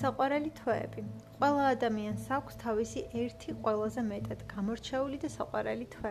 [0.00, 1.04] საყვარელი თვეები.
[1.40, 6.10] ყველა ადამიანს აქვს თავისი ერთი ყველაზე მეტად გამორჩეული და საყვარელი თვე,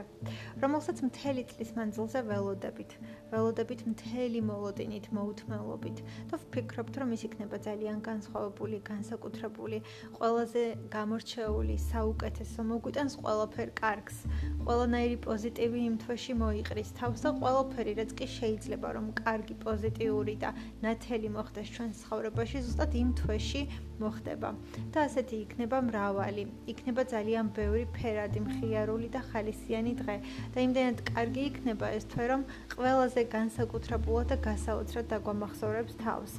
[0.63, 2.95] რომელსაც მთელი წლის მანძილზე ველოდებით,
[3.29, 9.77] ველოდებით მთელი მოლოდინით, მოუთმელობით და ვფიქრობთ, რომ ის იქნება ძალიან განსხვავებული, განსაკუთრებული,
[10.18, 10.63] ყველაზე
[10.97, 14.18] გამორჩეული, საუკეთესო, მოგვიტანს ყველაფერ კარგს,
[14.66, 20.50] ყველანაირი პოზიტივი იმ თვეში მოიყრის თავს და ყველაფერი, რაც კი შეიძლება, რომ კარგი, პოზიტიური და
[20.82, 23.63] ნათელი მოხდეს ჩვენ ცხოვრებაში, ზუსტად იმ თვეში
[24.02, 24.49] მოხდება.
[24.95, 26.44] და ასეთი იქნება მრავალი.
[26.72, 30.16] იქნება ძალიან ბევრი ფერადი, მხიარული და ხალისიანი დღე.
[30.55, 32.42] და იმდენად კარგი იქნება ეს თვე, რომ
[32.80, 36.32] ყველაზე განსაკუთრებულად და გასაოცრად დაგვამახსოვრებს თავს.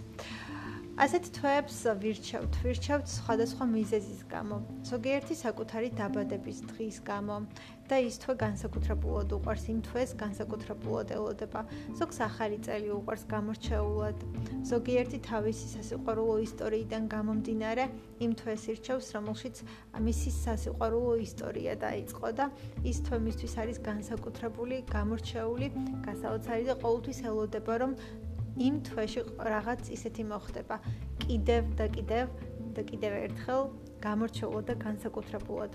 [1.00, 4.56] ასეთ თვეებს ვირჩევთ, ვირჩევთ სხვადასხვა მიზეზის გამო.
[4.84, 7.36] ზოგიერთი საკუთარი დაბადების დღის გამო
[7.88, 11.64] და ის თვე განსაკუთრებულად უყვარს იმ თვეს, განსაკუთრებულად ელოდება.
[11.96, 14.16] ზოგს ახალი წელი უყვარს გამორჩეულად.
[14.72, 17.84] ზოგიერთი თავისი სასიყვარულო ისტორიიდან გამომდინარე
[18.20, 19.56] იმ თვეს ირჩევს, რომელშიც
[20.04, 22.46] მისი სასიყვარულო ისტორია დაიწყო და
[22.84, 25.66] ის თვე მისთვის არის განსაკუთრებული, გამორჩეული,
[26.04, 27.92] გასაოცარი და ყოველთვის ელოდება, რომ
[28.58, 30.76] იმ თვეში რაღაც ისეთი მოხდება.
[31.26, 32.26] კიდევ და კიდევ
[32.74, 33.62] და კიდევ ერთხელ
[34.02, 35.72] გამორჩეულად და განსაკუთრებულად.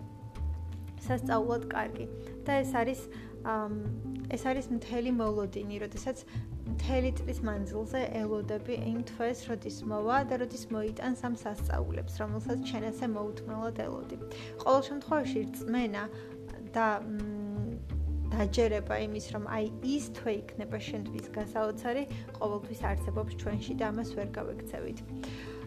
[1.05, 2.05] სასწაულად კარგი.
[2.45, 3.01] და ეს არის
[4.33, 6.17] ეს არის მთელი მოლოდინი, როდესაც
[6.65, 12.83] მთელი წლის მანძილზე ელოდები იმ თვეს, როდის მოვა და როდის მოიტანს ამ სასწაულებს, რომელსაც ჩვენ
[12.89, 14.17] ასე მოუთმელად ელოდი.
[14.65, 16.03] ყოველ შემთხვევაში რწმენა
[16.73, 16.87] და
[18.33, 22.03] დაჯერება იმის, რომ აი ის თვე იქნება შენთვის გასაოცარი,
[22.39, 24.97] ყოველთვის არსებობს ჩვენში და ამას ვერ გავექცევით.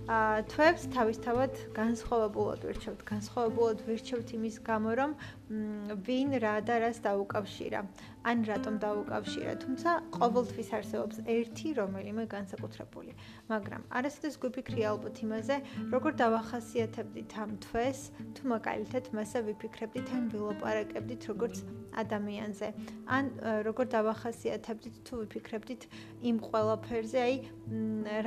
[0.08, 5.10] აა თვეებს თავისთავად განსხვავებულად ვირჩევთ, განსხვავებულად ვირჩევთ იმის გამო, რომ
[5.48, 7.80] ვინ რა და რას დაუკავშირა,
[8.28, 13.12] ან რატომ დაუკავშირა, თუმცა ყოველთვის არსებობს ერთი რომელიმე განსაკუთრებული.
[13.48, 15.56] მაგრამ არასოდეს გვიფიქრი ალბათ იმაზე,
[15.94, 18.00] როგორ დავახასიათებდით ამ თვეს,
[18.36, 21.56] თუ მაგალითად მასა ვიფიქრებდით ან ვილაპარაკებდით როგორც
[22.04, 22.68] ადამიანზე,
[23.08, 23.24] ან
[23.64, 25.82] როგორ დავახასიათებდით თუ ვიფიქრებდით
[26.28, 27.36] იმ ყველაფერზე, აი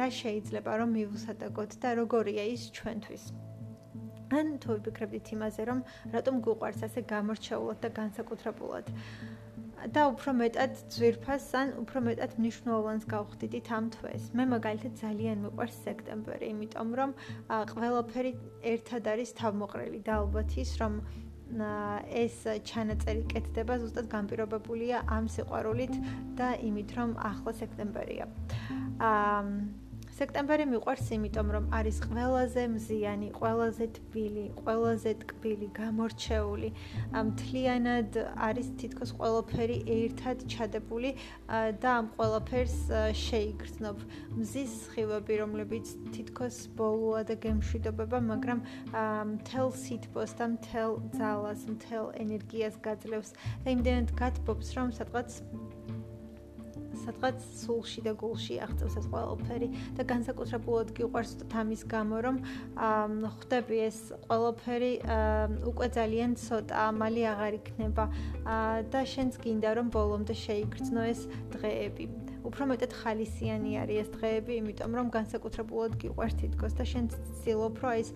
[0.01, 3.50] რა შეიძლება რომ მივუსადაგოთ და როგორია ის ჩვენთვის.
[4.40, 5.80] ან თუ ვიფიქრებდით იმაზე, რომ
[6.16, 8.86] რატომ გუყვარს ასე გამორჩეულად და განსაკუთრებულად.
[9.81, 14.24] და უფრო მეტად ძვირფას ან უფრო მეტად მნიშვნელოვანს გავხდით ამ თვეს.
[14.38, 17.12] მე მაგალითად ძალიან მიყვარს სექტემბერი, იმიტომ რომ
[17.74, 18.31] ყველაფერი
[18.74, 20.94] ერთად არის თავმოყრილი და ალბათ ის რომ
[22.22, 22.38] ეს
[22.70, 25.96] ჩანაწერი კეთდება ზუსტად განპირობებულია ამ სიყვარულით
[26.40, 28.25] და იმით რომ ახლა სექტემბერია.
[29.02, 29.91] აა
[30.22, 36.70] სექტემბერი მიყვარს იმიტომ, რომ არის ყველაზე მზიანი, ყველაზე თბილი, ყველაზე ტკბილი, გამორჩეული.
[37.09, 41.09] მთლიანად არის თითქოს ყველაფერი ერთად ჩადებული
[41.82, 42.78] და ამ ყველაფერს
[43.18, 43.98] შეიგრძნობ.
[44.38, 48.59] მზის სხივები, რომლებიც თითქოს ბოლოა და გემშვიდობება, მაგრამ
[49.34, 53.34] მთელ სითბოს და მთელ ძალას, მთელ ენერგიას გაძლევს
[53.66, 55.42] და იმდენად გათბობს, რომ სადღაც
[57.06, 62.38] სადღაც სულში და გულში აღწევს ეს ყველაფერი და განსაკუთრებულად გიყვარს თამის გამო რომ
[63.38, 64.94] ხვდები ეს ყველაფერი
[65.72, 68.06] უკვე ძალიან ცოტა მალე აღარ იქნება.
[68.91, 71.22] და შენც გინდა რომ ბოლომდე შეიგრძნო ეს
[71.53, 72.06] დღეები.
[72.41, 77.94] უფრო მეტად ხალისიანი არის ეს დღეები, იმიტომ რომ განსაკუთრებულად გიყვარს თითქოს და შენ ცდილობ რომ
[78.01, 78.09] ეს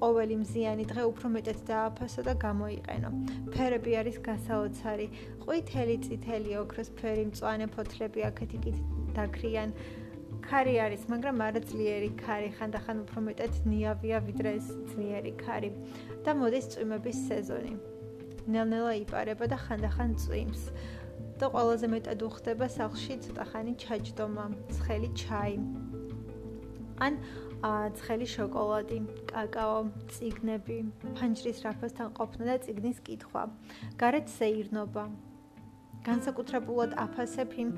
[0.00, 3.10] ყოველი მზიანი დღე უფრო მეტად დააფასო და გამოიყენო.
[3.54, 5.06] ფერები არის გასაოცარი.
[5.44, 8.76] ყვითელი, წითელი, ოქროს ფერი, მწვანე ფოთლები აქეთ-იქით
[9.16, 9.70] დაქრიან.
[10.40, 15.70] ქარი არის, მაგრამ არა ძლიერი ქარი, ხანდახან უფრო მეტად ნიავია ვიდრე ეს ძლიერი ქარი.
[16.24, 17.74] და მოდის წვიმების სეზონი.
[18.50, 20.62] ნელ-ნელა იპარება და ხანდახან წვიმს.
[21.40, 24.44] და ყველაზე მეტად უხდება სახლში ცოტა ხანი ჩაჯდომა,
[24.76, 25.56] ცხელი ჩაი.
[27.00, 27.16] ან
[27.96, 29.80] ცხელი შოკოლადი, კაკაო,
[30.12, 30.78] ციგნები,
[31.16, 33.42] ფანჯრის რაფასთან ყოფნა და ციგნის კითხვა.
[34.00, 35.04] გარეთ სეირნობა.
[36.00, 37.70] განსაკუთრებულად აფასებ იმ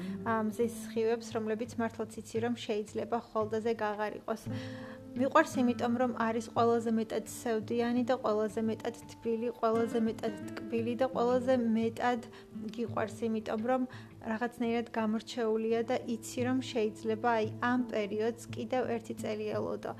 [0.47, 4.42] მზის სხივებს, რომლებიც მართლაც იცი რომ შეიძლება ხოლდაზე გაღარიყოს.
[5.12, 11.09] მიყვარს იმიტომ რომ არის ყველაზე მეტად სევდიანი და ყველაზე მეტად თბილი, ყველაზე მეტად ტკბილი და
[11.12, 12.28] ყველაზე მეტად
[12.76, 13.82] გიყვარს იმიტომ რომ
[14.32, 19.92] რაღაცნაირად გამორჩეულია და იცი რომ შეიძლება აი ამ პერიოდს კიდევ ერთი წელი ელოდო.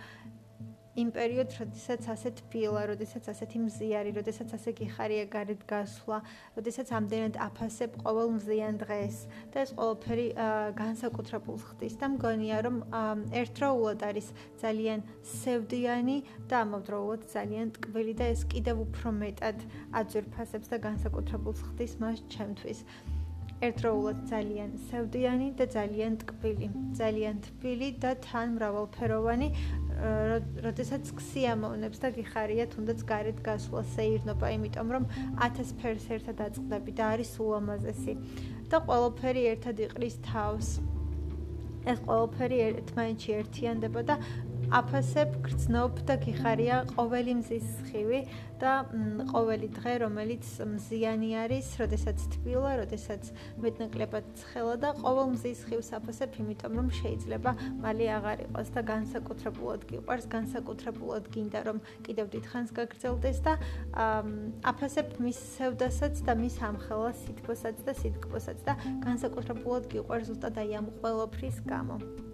[0.93, 6.19] იმ პერიოდს, როდესაც ასეთ ფილა, როდესაც ასეთი მზიარი, როდესაც ასე გიხარია გარეთ გასვლა,
[6.57, 9.17] როდესაც ამდენად აფასებ ყოველ მზიან დღეს
[9.55, 10.27] და ეს ყველაფერი
[10.83, 12.77] განსაკუთრებულს ხდის და მგონია რომ
[13.41, 14.29] ერთდროულად არის
[14.61, 15.01] ძალიან
[15.33, 16.19] სევდიანი
[16.53, 19.65] და ამავდროულად ძალიან ტკბილი და ეს კიდევ უფრო მეტად
[19.97, 22.85] აძვირფასებს და განსაკუთრებულს ხდის მას ჩემთვის.
[23.63, 26.69] ერთდროულად ძალიან სევდიანი და ძალიან ტკბილი,
[26.99, 29.49] ძალიან თბილი და თან მრავალფეროვანი
[30.65, 35.05] როდესაც ქსიამოვნებს და გიხარია თუნდაც გარეთ გასვლა სეირნობა, იმიტომ რომ
[35.47, 38.15] 1000 ფერს ერთად აწყდები და არის ულამაზესი
[38.73, 40.69] და ყველაფერი ერთად იყრის თავს.
[41.83, 44.15] ეს ყველაფერი ერთმანეთში ერთიანდება და
[44.73, 48.21] აფასებ, გრძნობ და გიხარია ყოველი მზის სხივი
[48.63, 48.73] და
[49.29, 53.31] ყოველი დღე, რომელიც მზიანი არის, როდესაც თბილა, როდესაც
[53.61, 57.51] მეტნაკლებად ცხელა და ყოველ მზის სხივს აფასებ, იმიტომ რომ შეიძლება
[57.85, 61.79] მალე აღარ იყოს და განსაკუთრებულად გიყვარს, განსაკუთრებულად გინდა რომ
[62.09, 63.53] კიდევ დიდხანს გაგრძელდეს და
[64.73, 68.73] აფასებ მის სევდასაც და მის ამხელას სითბოსაც და სითბოსაც და
[69.05, 72.32] განსაკუთრებულად გიყვარს ზუსტად აი ამ ყველაფრის გამო.